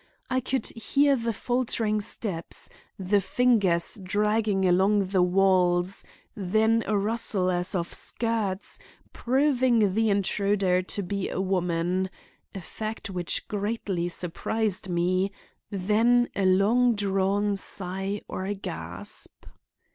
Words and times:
I 0.31 0.39
could 0.39 0.65
hear 0.65 1.15
the 1.15 1.31
faltering 1.31 2.01
steps—the 2.01 3.21
fingers 3.21 3.99
dragging 4.01 4.67
along 4.67 5.05
the 5.09 5.21
walls; 5.21 6.03
then 6.33 6.83
a 6.87 6.97
rustle 6.97 7.51
as 7.51 7.75
of 7.75 7.93
skirts, 7.93 8.79
proving 9.13 9.93
the 9.93 10.09
intruder 10.09 10.81
to 10.81 11.03
be 11.03 11.29
a 11.29 11.39
woman—a 11.39 12.61
fact 12.61 13.11
which 13.11 13.47
greatly 13.47 14.09
surprised 14.09 14.89
me—then 14.89 16.29
a 16.35 16.47
long 16.47 16.95
drawn 16.95 17.55
sigh 17.55 18.21
or 18.27 18.51
gasp. 18.55 19.45